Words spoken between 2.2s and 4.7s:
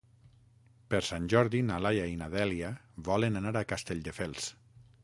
na Dèlia volen anar a Castelldefels.